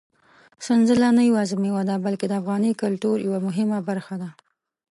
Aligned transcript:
سنځله 0.65 1.09
نه 1.17 1.21
یوازې 1.29 1.55
مېوه 1.63 1.83
ده، 1.89 1.95
بلکې 2.05 2.25
د 2.27 2.33
افغاني 2.41 2.71
کلتور 2.81 3.15
یوه 3.27 3.39
مهمه 3.47 3.79
برخه 3.89 4.15
ده. 4.21 4.29